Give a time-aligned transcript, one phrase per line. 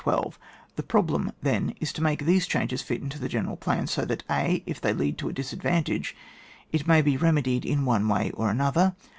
[0.77, 4.23] The problem, then, is to make these changes fit into the general plan, so that—
[4.47, 6.15] (a) If they lead to a disadvantage,
[6.71, 8.95] it may be remedied in one way or another.